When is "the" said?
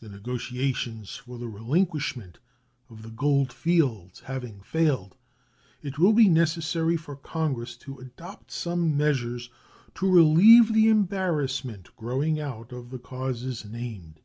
0.00-0.10, 1.38-1.48, 3.02-3.08, 10.74-10.88, 12.90-12.98